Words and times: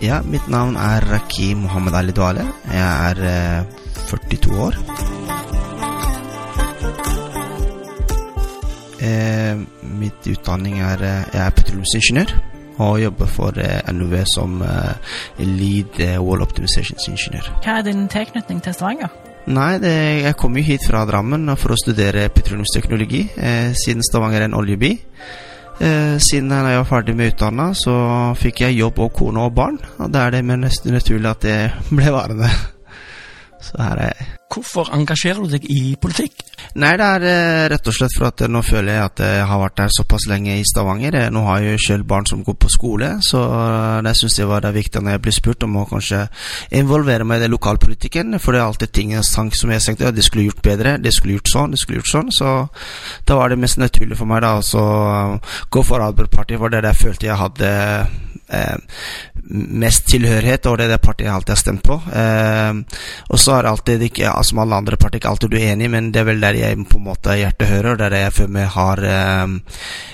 Ja, 0.00 0.22
mitt 0.24 0.46
navn 0.48 0.78
er 0.80 1.04
Raki 1.04 1.50
Mohammed 1.54 1.94
Ali 1.94 2.12
Duale. 2.16 2.46
Jeg 2.72 2.80
er 2.80 3.18
eh, 3.20 3.64
42 4.08 4.54
år. 4.64 4.78
Eh, 9.04 9.60
mitt 10.00 10.28
utdanning 10.32 10.80
er 10.80 11.04
eh, 11.04 11.28
Jeg 11.34 11.42
er 11.44 11.52
petroleumsingeniør 11.56 12.32
og 12.80 12.96
jobber 13.02 13.28
for 13.28 13.60
eh, 13.60 13.92
NUV 13.92 14.16
som 14.32 14.62
eh, 14.64 15.12
lead 15.44 16.00
eh, 16.00 16.16
wall 16.16 16.46
optimization-ingeniør. 16.48 17.52
Hva 17.60 17.76
er 17.82 17.86
din 17.90 18.08
tilknytning 18.08 18.64
til 18.64 18.76
Stavanger? 18.76 19.12
Nei, 19.52 19.74
det, 19.84 19.92
jeg 20.24 20.36
kom 20.40 20.56
jo 20.56 20.64
hit 20.64 20.88
fra 20.88 21.04
Drammen 21.08 21.44
for 21.60 21.76
å 21.76 21.80
studere 21.80 22.30
petroleumsteknologi, 22.32 23.26
eh, 23.36 23.76
siden 23.76 24.04
Stavanger 24.06 24.46
er 24.46 24.48
en 24.48 24.56
oljeby. 24.56 24.94
Eh, 25.80 26.18
siden 26.20 26.50
jeg 26.52 26.76
var 26.76 26.84
ferdig 26.84 27.14
med 27.16 27.32
utdanna, 27.32 27.70
så 27.74 27.94
fikk 28.36 28.66
jeg 28.66 28.76
jobb 28.82 29.00
og 29.00 29.14
kone 29.16 29.46
og 29.46 29.54
barn. 29.56 29.78
Og 29.98 30.12
da 30.12 30.26
er 30.26 30.36
det 30.36 30.44
mer 30.44 30.60
nesten 30.60 30.92
naturlig 30.92 31.32
at 31.32 31.46
det 31.46 31.56
ble 31.88 32.12
varende. 32.12 32.50
Så 33.64 33.80
her 33.80 34.04
er 34.04 34.12
jeg. 34.12 34.39
Hvorfor 34.50 34.88
engasjerer 34.96 35.44
du 35.46 35.52
deg 35.52 35.66
i 35.70 35.94
politikk? 36.00 36.42
Nei, 36.82 36.90
det 36.98 37.06
er 37.06 37.24
eh, 37.26 37.64
rett 37.70 37.86
og 37.86 37.94
slett 37.94 38.14
for 38.16 38.26
at 38.28 38.42
eh, 38.42 38.50
nå 38.50 38.62
føler 38.66 38.96
jeg 38.96 39.04
at 39.04 39.22
jeg 39.22 39.44
har 39.46 39.60
vært 39.62 39.82
her 39.84 39.92
såpass 39.94 40.26
lenge 40.30 40.56
i 40.58 40.64
Stavanger. 40.66 41.16
Eh, 41.20 41.28
Nå 41.30 41.44
har 41.46 41.62
jeg 41.62 41.76
jo 41.76 41.82
selv 41.84 42.08
barn 42.10 42.26
som 42.26 42.42
går 42.46 42.56
på 42.58 42.70
skole, 42.72 43.12
så 43.22 43.40
det 44.02 44.14
syns 44.18 44.40
jeg 44.40 44.50
var 44.50 44.64
det 44.64 44.72
viktig 44.74 45.02
når 45.02 45.14
jeg 45.16 45.22
blir 45.24 45.36
spurt 45.36 45.66
om 45.66 45.78
å 45.78 45.86
kanskje 45.90 46.24
involvere 46.80 47.26
meg 47.26 47.38
i 47.38 47.44
det 47.44 47.50
lokalpolitikken. 47.52 48.40
For 48.42 48.54
det 48.54 48.62
er 48.62 48.66
alltid 48.66 48.94
ting 48.94 49.14
jeg 49.14 49.26
som 49.30 49.50
jeg 49.50 49.84
tenkte 49.86 50.08
ja, 50.08 50.14
de 50.14 50.26
skulle 50.26 50.48
gjort 50.48 50.64
bedre, 50.66 50.96
de 50.98 51.14
skulle 51.14 51.38
gjort 51.38 51.52
sånn, 51.54 51.76
de 51.76 51.82
skulle 51.82 52.02
gjort 52.02 52.14
sånn. 52.14 52.32
Så 52.34 52.56
da 53.30 53.38
var 53.38 53.54
det 53.54 53.60
mest 53.62 53.78
naturlig 53.78 54.18
for 54.18 54.30
meg 54.30 54.42
da 54.42 54.56
å 54.58 54.86
gå 55.70 55.86
for 55.86 56.02
Arbeiderpartiet, 56.02 56.58
for 56.58 56.70
det 56.70 56.80
er 56.80 56.88
det 56.88 56.94
jeg 56.96 57.02
følte 57.04 57.30
jeg 57.30 57.38
hadde 57.38 57.70
mest 59.50 60.06
tilhørighet, 60.10 60.66
og 60.66 60.78
det 60.78 60.86
er 60.86 60.92
det 60.94 61.00
partiet 61.02 61.26
jeg 61.26 61.34
alltid 61.34 61.54
har 61.54 61.60
stemt 61.60 61.84
på. 61.86 61.96
Eh, 62.20 63.00
og 63.30 63.40
så 63.40 63.56
er 63.56 63.68
alltid 63.70 64.04
ikke, 64.06 64.32
som 64.46 64.62
alle 64.62 64.78
andre 64.78 64.98
partier, 65.00 65.20
ikke 65.20 65.32
alltid 65.32 65.52
du 65.52 65.56
er 65.58 65.72
enig, 65.72 65.90
men 65.92 66.10
det 66.14 66.22
er 66.22 66.28
vel 66.30 66.42
der 66.42 66.58
jeg 66.58 66.78
på 66.90 67.00
en 67.00 67.06
måte 67.08 67.36
hjertet 67.38 67.70
hører, 67.70 67.92
og 67.92 68.04
er 68.06 68.14
der 68.14 68.26
jeg 68.26 68.36
føler 68.38 68.54
meg 68.56 68.68
har 68.76 69.04
eh, 69.10 69.54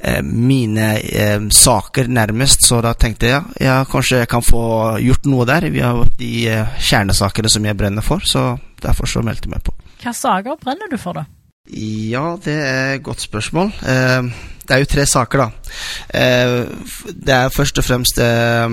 eh, 0.00 0.20
mine 0.24 0.90
eh, 1.00 1.48
saker 1.54 2.12
nærmest. 2.12 2.66
Så 2.68 2.82
da 2.84 2.94
tenkte 2.94 3.32
jeg 3.32 3.64
ja, 3.64 3.80
kanskje 3.88 4.22
jeg 4.22 4.32
kan 4.32 4.44
få 4.44 4.62
gjort 5.04 5.28
noe 5.30 5.48
der. 5.48 5.68
Vi 5.72 5.84
har 5.84 6.04
de 6.18 6.34
eh, 6.52 6.78
kjernesakene 6.90 7.52
som 7.52 7.66
jeg 7.68 7.78
brenner 7.78 8.06
for, 8.06 8.24
så 8.24 8.54
derfor 8.82 9.10
så 9.10 9.24
meldte 9.24 9.48
jeg 9.48 9.56
meg 9.56 9.66
på. 9.66 9.74
Hva 9.98 10.14
saker 10.14 10.60
brenner 10.62 10.90
du 10.90 10.98
for, 11.00 11.18
da? 11.18 11.26
Ja, 11.68 12.38
det 12.40 12.54
er 12.54 12.94
et 12.94 13.04
godt 13.04 13.20
spørsmål. 13.20 13.74
Eh, 13.84 14.30
det 14.68 14.76
er 14.76 14.84
jo 14.84 14.92
tre 14.92 15.06
saker, 15.08 15.42
da. 15.42 15.74
Eh, 16.20 17.10
det 17.16 17.34
er 17.34 17.54
først 17.54 17.80
og 17.80 17.86
fremst 17.86 18.20
eh, 18.20 18.68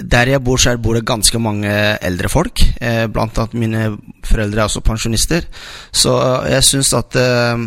Der 0.00 0.30
jeg 0.30 0.42
bor, 0.44 0.56
så 0.56 0.76
bor 0.78 0.96
det 0.96 1.04
ganske 1.08 1.38
mange 1.42 1.72
eldre 2.00 2.30
folk. 2.32 2.62
Eh, 2.80 3.04
blant 3.12 3.36
annet 3.42 3.58
mine 3.58 3.82
foreldre 4.24 4.62
er 4.62 4.68
også 4.68 4.84
pensjonister. 4.86 5.44
Så 5.92 6.14
jeg 6.48 6.64
syns 6.64 6.94
at 6.96 7.18
eh, 7.20 7.66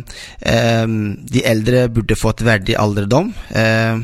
eh, 0.50 0.88
de 1.36 1.46
eldre 1.46 1.90
burde 1.94 2.18
få 2.18 2.34
et 2.34 2.46
verdig 2.48 2.80
alderdom. 2.80 3.34
Eh, 3.52 4.02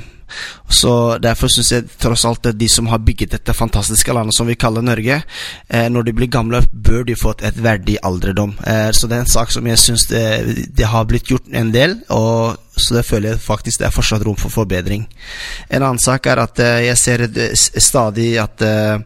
så 0.70 1.18
Derfor 1.22 1.50
syns 1.52 1.72
jeg 1.74 1.88
tross 2.00 2.26
alt 2.30 2.46
at 2.46 2.58
de 2.60 2.70
som 2.70 2.88
har 2.92 3.02
bygget 3.04 3.34
dette 3.34 3.54
fantastiske 3.58 4.14
landet 4.14 4.38
som 4.38 4.48
vi 4.48 4.58
kaller 4.60 4.86
Norge, 4.86 5.22
eh, 5.68 5.88
når 5.90 6.08
de 6.08 6.14
blir 6.14 6.32
gamle, 6.32 6.62
bør 6.72 7.04
de 7.08 7.18
få 7.18 7.34
et, 7.44 7.58
verdig 7.60 7.98
alderdom. 8.06 8.54
Eh, 8.66 8.92
så 8.94 9.10
det 9.10 9.18
er 9.18 9.26
en 9.26 9.34
sak 9.34 9.52
som 9.52 9.68
jeg 9.68 9.82
syns 9.82 10.08
det, 10.12 10.24
det 10.78 10.88
har 10.88 11.08
blitt 11.10 11.30
gjort 11.32 11.50
en 11.52 11.74
del, 11.74 11.98
og 12.14 12.58
så 12.80 13.00
det 13.00 13.06
føler 13.06 13.34
jeg 13.34 13.44
faktisk 13.44 13.82
det 13.82 13.90
er 13.90 13.96
fortsatt 13.96 14.24
rom 14.26 14.38
for 14.40 14.54
forbedring. 14.54 15.08
En 15.70 15.84
annen 15.84 16.02
sak 16.02 16.30
er 16.30 16.42
at 16.46 16.62
eh, 16.64 16.86
jeg 16.88 17.02
ser 17.02 17.26
stadig 17.82 18.32
at 18.42 18.64
eh, 18.66 19.02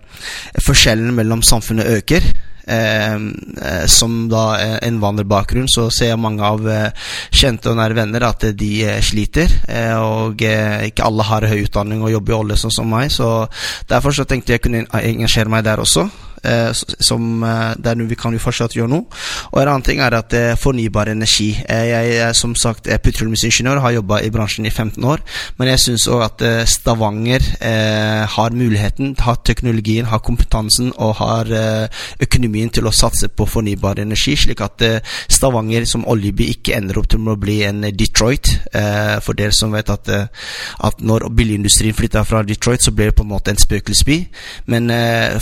forskjellen 0.66 1.16
mellom 1.16 1.42
samfunnet 1.46 1.90
øker. 2.00 2.28
Eh, 2.64 3.14
eh, 3.16 3.86
som 3.92 4.30
da 4.32 4.44
innvandrerbakgrunn, 4.88 5.68
så 5.68 5.90
ser 5.92 6.14
jeg 6.14 6.22
mange 6.22 6.44
av 6.48 6.68
eh, 6.70 7.10
kjente 7.34 7.72
og 7.72 7.80
nære 7.80 7.98
venner 7.98 8.28
at 8.28 8.48
de 8.56 8.72
eh, 8.88 9.02
sliter. 9.04 9.52
Eh, 9.68 9.96
og 10.00 10.44
eh, 10.48 10.88
ikke 10.90 11.08
alle 11.08 11.28
har 11.28 11.50
høy 11.52 11.66
utdanning 11.66 12.04
og 12.04 12.14
jobber 12.14 12.36
i 12.36 12.40
olje 12.40 12.62
sånn 12.64 12.78
som 12.80 12.90
meg, 12.90 13.12
så 13.12 13.48
derfor 13.90 14.16
så 14.16 14.28
tenkte 14.30 14.56
jeg 14.56 14.64
kunne 14.64 14.86
engasjere 14.88 15.52
meg 15.52 15.66
der 15.68 15.84
også. 15.84 16.08
Eh, 16.44 16.72
som 17.00 17.44
eh, 17.44 17.74
Der 17.78 17.96
vi 17.96 18.16
kan 18.16 18.34
jo 18.34 18.40
fortsatt 18.42 18.76
gjøre 18.76 18.92
nå. 18.92 19.00
Og 19.54 19.60
en 19.62 19.70
annen 19.70 19.86
ting 19.86 20.02
er 20.04 20.16
at 20.18 20.34
eh, 20.36 20.56
fornybar 20.60 21.08
energi. 21.08 21.54
Jeg 21.56 22.16
er 22.20 22.34
som 22.36 22.56
sagt 22.56 22.88
er 22.92 23.00
petroleumsingeniør, 23.00 23.80
har 23.80 23.96
jobba 23.96 24.20
i 24.20 24.32
bransjen 24.34 24.68
i 24.68 24.72
15 24.72 25.04
år. 25.08 25.24
Men 25.58 25.72
jeg 25.72 25.80
syns 25.80 26.08
òg 26.12 26.24
at 26.26 26.44
Stavanger 26.68 27.44
har 28.34 28.56
muligheten, 28.56 29.14
har 29.20 29.40
teknologien, 29.46 30.06
har 30.10 30.20
kompetansen 30.24 30.92
og 30.98 31.16
har 31.20 31.50
økonomien 32.22 32.70
til 32.74 32.88
å 32.88 32.94
satse 32.94 33.30
på 33.30 33.46
fornybar 33.50 34.02
energi, 34.02 34.36
slik 34.40 34.62
at 34.64 34.84
Stavanger 35.32 35.86
som 35.90 36.06
oljeby 36.10 36.50
ikke 36.56 36.76
ender 36.78 37.00
opp 37.00 37.10
til 37.12 37.30
å 37.30 37.38
bli 37.40 37.62
en 37.68 37.86
Detroit. 37.96 38.52
For 39.24 39.38
dere 39.38 39.56
som 39.56 39.74
vet 39.76 39.92
at, 39.94 40.10
at 40.10 41.04
når 41.04 41.30
bilindustrien 41.36 41.96
flytter 41.98 42.28
fra 42.28 42.44
Detroit, 42.48 42.84
så 42.84 42.92
blir 42.92 43.12
det 43.12 43.18
på 43.20 43.28
en 43.28 43.34
måte 43.34 43.54
en 43.54 43.62
spøkelsesby. 43.62 44.20
Men 44.74 44.92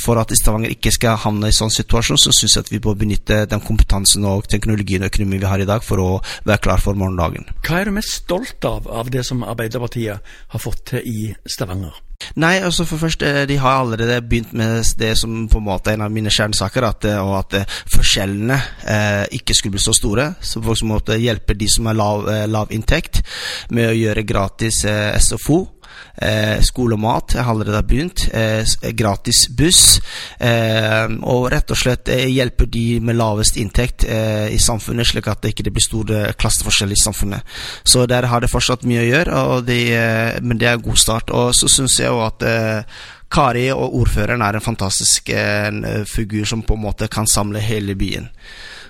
for 0.02 0.22
at 0.22 0.34
Stavanger 0.38 0.76
ikke 0.76 0.91
skal 0.94 1.20
havne 1.24 1.50
i 1.52 1.56
sånn 1.56 1.74
situasjon, 1.74 2.20
så 2.22 2.34
syns 2.36 2.58
jeg 2.58 2.68
at 2.68 2.72
vi 2.74 2.82
bør 2.84 3.00
benytte 3.00 3.44
den 3.50 3.64
kompetansen 3.66 4.28
og 4.28 4.48
teknologien 4.52 5.04
og 5.04 5.12
økonomien 5.12 5.44
vi 5.44 5.50
har 5.50 5.64
i 5.64 5.70
dag, 5.70 5.84
for 5.86 6.02
å 6.04 6.12
være 6.48 6.62
klar 6.68 6.84
for 6.84 6.98
morgendagen. 6.98 7.50
Hva 7.66 7.82
er 7.82 7.90
du 7.90 7.98
mest 7.98 8.22
stolt 8.24 8.66
av 8.68 8.88
av 8.92 9.12
det 9.12 9.26
som 9.28 9.44
Arbeiderpartiet 9.48 10.32
har 10.54 10.62
fått 10.62 10.86
til 10.94 11.06
i 11.08 11.34
Stavanger? 11.50 11.94
Nei, 12.38 12.60
altså 12.62 12.86
for 12.86 13.02
først, 13.02 13.24
eh, 13.26 13.48
de 13.50 13.58
har 13.58 13.80
allerede 13.80 14.22
begynt 14.22 14.54
med 14.54 14.84
det 15.00 15.18
som 15.18 15.48
på 15.50 15.58
en 15.58 15.66
måte 15.66 15.90
er 15.90 15.98
en 15.98 16.06
av 16.06 16.12
mine 16.12 16.30
kjernesaker, 16.30 16.86
at, 16.86 17.06
eh, 17.06 17.18
og 17.18 17.38
at 17.40 17.54
eh, 17.54 17.78
forskjellene 17.96 18.60
eh, 18.86 19.26
ikke 19.40 19.56
skulle 19.58 19.78
bli 19.78 19.82
så 19.82 19.94
store. 19.94 20.36
Så 20.42 20.62
folk 20.62 20.84
måtte 20.84 21.18
hjelpe 21.18 21.58
de 21.58 21.68
som 21.70 21.90
har 21.90 21.98
lav, 21.98 22.30
lav 22.48 22.72
inntekt, 22.72 23.24
med 23.70 23.90
å 23.90 23.98
gjøre 23.98 24.28
gratis 24.28 24.84
eh, 24.86 25.18
SFO. 25.18 25.64
Eh, 26.22 26.60
skole 26.66 26.98
og 26.98 27.02
mat 27.02 27.36
jeg 27.36 27.46
har 27.46 27.54
allerede 27.54 27.84
begynt. 27.88 28.26
Eh, 28.34 28.66
gratis 28.98 29.46
buss. 29.58 30.00
Eh, 30.40 31.08
og 31.22 31.48
rett 31.54 31.72
og 31.72 31.80
slett 31.80 32.12
eh, 32.12 32.28
hjelper 32.32 32.70
de 32.72 32.86
med 33.04 33.18
lavest 33.20 33.58
inntekt 33.62 34.06
eh, 34.06 34.50
i 34.52 34.60
samfunnet, 34.62 35.08
slik 35.08 35.30
at 35.32 35.42
det 35.42 35.54
ikke 35.54 35.72
blir 35.72 35.86
store 35.86 36.22
klasseforskjeller 36.40 36.98
i 36.98 37.04
samfunnet. 37.04 37.56
Så 37.84 38.06
der 38.10 38.30
har 38.32 38.44
det 38.44 38.52
fortsatt 38.52 38.86
mye 38.88 39.06
å 39.06 39.10
gjøre, 39.10 39.48
de, 39.68 39.82
eh, 39.96 40.38
men 40.44 40.62
det 40.62 40.70
er 40.70 40.78
en 40.78 40.86
god 40.86 41.02
start. 41.02 41.34
Og 41.34 41.56
så 41.58 41.72
syns 41.72 42.00
jeg 42.02 42.12
jo 42.12 42.22
at 42.26 42.46
eh, 42.46 43.02
Kari 43.32 43.70
og 43.72 43.96
ordføreren 44.02 44.44
er 44.44 44.58
en 44.58 44.64
fantastisk 44.64 45.32
eh, 45.32 45.70
eh, 45.72 46.02
figur 46.10 46.46
som 46.46 46.66
på 46.68 46.76
en 46.76 46.84
måte 46.84 47.08
kan 47.12 47.30
samle 47.30 47.64
hele 47.64 47.96
byen. 47.96 48.28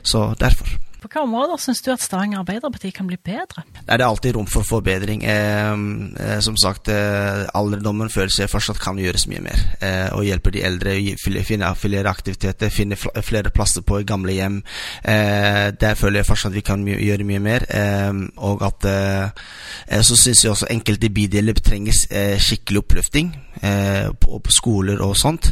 Så 0.02 0.32
derfor. 0.40 0.80
På 1.02 1.10
hvilke 1.10 1.22
områder 1.26 1.58
syns 1.58 1.80
du 1.82 1.88
at 1.90 2.02
Stavanger 2.04 2.44
Arbeiderparti 2.44 2.92
kan 2.94 3.08
bli 3.10 3.18
bedre? 3.18 3.64
Det 3.74 3.96
er 3.96 4.04
alltid 4.06 4.36
rom 4.36 4.46
for 4.46 4.62
forbedring. 4.62 5.24
Eh, 5.26 5.72
eh, 5.74 6.40
som 6.46 6.58
sagt, 6.62 6.92
eh, 6.94 7.48
alderdommen 7.58 8.12
føler 8.14 8.30
seg 8.30 8.52
fortsatt 8.52 8.78
kan 8.78 9.00
gjøres 9.02 9.26
mye 9.32 9.42
mer. 9.42 9.64
Eh, 9.82 10.14
og 10.14 10.28
hjelpe 10.28 10.54
de 10.54 10.62
eldre, 10.62 10.94
å 10.94 11.44
finne, 11.48 11.74
flere 11.76 12.06
aktiviteter, 12.06 12.70
finne 12.70 13.00
flere 13.02 13.50
plasser 13.50 13.82
på 13.82 14.04
gamle 14.06 14.36
hjem. 14.38 14.62
Eh, 15.02 15.72
der 15.74 15.98
føler 15.98 16.22
jeg 16.22 16.30
fortsatt 16.30 16.54
vi 16.54 16.62
kan 16.62 16.86
gjøre 16.86 17.26
mye 17.26 17.42
mer. 17.42 17.66
Eh, 17.70 18.14
og 18.38 18.62
at 18.62 18.86
eh, 18.86 20.02
Så 20.04 20.16
syns 20.16 20.44
jeg 20.44 20.52
også 20.52 20.70
enkelte 20.70 21.10
bydeler 21.10 21.54
trenger 21.54 22.38
skikkelig 22.38 22.84
oppløfting 22.84 23.34
på, 23.62 24.40
på 24.42 24.54
skoler 24.54 25.04
og 25.06 25.14
sånt. 25.20 25.52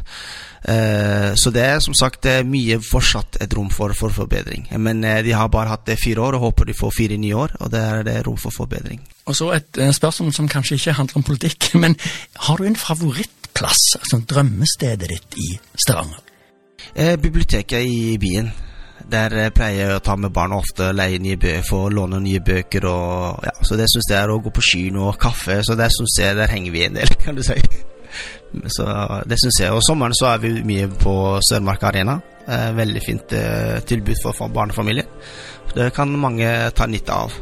Eh, 0.64 1.36
så 1.36 1.52
det 1.56 1.64
er 1.64 1.80
som 1.80 1.96
sagt 1.96 2.28
mye 2.46 2.80
fortsatt 2.84 3.38
et 3.44 3.54
rom 3.56 3.70
for, 3.72 3.94
for 3.98 4.14
forbedring. 4.14 4.68
Men 4.78 5.04
eh, 5.04 5.22
de 5.24 5.36
har 5.36 5.52
bare 5.52 5.72
hatt 5.72 5.86
det 5.88 6.00
fire 6.02 6.22
år, 6.22 6.38
og 6.38 6.50
håper 6.50 6.70
de 6.70 6.78
får 6.78 6.96
fire 6.98 7.18
nye 7.18 7.36
år. 7.36 7.56
Og 7.60 7.72
det 7.72 7.80
er 7.80 8.08
det 8.08 8.22
rom 8.28 8.38
for 8.38 8.56
forbedring. 8.56 9.02
Og 9.26 9.36
så 9.38 9.52
et 9.56 9.78
eh, 9.80 9.94
spørsmål 9.96 10.34
som 10.36 10.50
kanskje 10.52 10.80
ikke 10.80 10.98
handler 11.00 11.22
om 11.22 11.28
politikk, 11.28 11.74
men 11.84 11.96
har 12.48 12.58
du 12.58 12.66
en 12.68 12.80
favorittplass, 12.80 13.94
altså 14.00 14.24
drømmestedet 14.30 15.12
ditt 15.14 15.38
i 15.38 15.52
Stavanger? 15.76 16.26
Eh, 16.96 17.16
biblioteket 17.18 17.86
i 17.86 18.18
byen. 18.18 18.52
Der 19.10 19.34
eh, 19.38 19.52
pleier 19.56 19.86
jeg 19.86 20.00
å 20.00 20.04
ta 20.04 20.18
med 20.20 20.34
barna 20.36 20.60
ofte, 20.60 20.92
leie 20.94 21.22
nye 21.24 21.40
bøker, 21.40 21.64
få 21.70 21.86
låne 21.94 22.20
nye 22.24 22.42
bøker 22.44 22.86
og 22.90 23.46
ja, 23.48 23.56
Så 23.64 23.78
det 23.80 23.88
syns 23.90 24.10
jeg 24.12 24.20
er 24.20 24.34
å 24.34 24.42
gå 24.44 24.52
på 24.54 24.66
kino 24.66 25.08
og 25.08 25.22
kaffe, 25.22 25.62
så 25.64 25.78
der 25.80 25.94
syns 25.94 26.20
jeg 26.20 26.36
der 26.38 26.52
henger 26.52 26.76
vi 26.76 26.84
en 26.86 27.00
del, 27.00 27.16
kan 27.24 27.40
du 27.40 27.46
si. 27.46 27.56
Så 28.66 28.86
det 29.30 29.38
syns 29.42 29.62
jeg. 29.62 29.76
Og 29.76 29.84
sommeren 29.86 30.16
så 30.18 30.34
er 30.34 30.44
vi 30.44 30.56
mye 30.66 30.90
på 31.00 31.14
Sørmark 31.50 31.86
Arena. 31.92 32.20
Eh, 32.50 32.72
veldig 32.76 33.04
fint 33.06 33.36
eh, 33.38 33.78
tilbud 33.86 34.18
for, 34.24 34.34
for 34.38 34.50
barnefamilier. 34.54 35.06
Det 35.76 35.92
kan 35.94 36.10
mange 36.18 36.50
ta 36.74 36.88
nytte 36.90 37.14
av. 37.14 37.36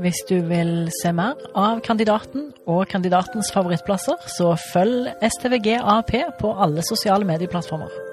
Hvis 0.00 0.22
du 0.28 0.38
vil 0.48 0.88
se 1.02 1.10
mer 1.12 1.40
av 1.60 1.82
kandidaten 1.84 2.46
og 2.64 2.86
kandidatens 2.88 3.50
favorittplasser, 3.52 4.16
så 4.32 4.54
følg 4.70 5.10
STVG 5.20 5.74
AAP 5.76 6.14
på 6.40 6.54
alle 6.56 6.84
sosiale 6.86 7.28
medieplattformer. 7.28 8.09